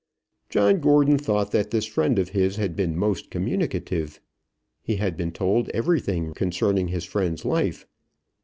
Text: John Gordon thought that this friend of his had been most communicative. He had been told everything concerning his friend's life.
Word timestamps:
John 0.49 0.79
Gordon 0.79 1.19
thought 1.19 1.51
that 1.51 1.69
this 1.69 1.85
friend 1.85 2.17
of 2.17 2.29
his 2.29 2.55
had 2.55 2.75
been 2.75 2.97
most 2.97 3.29
communicative. 3.29 4.19
He 4.81 4.95
had 4.95 5.15
been 5.15 5.31
told 5.31 5.69
everything 5.75 6.33
concerning 6.33 6.87
his 6.87 7.05
friend's 7.05 7.45
life. 7.45 7.85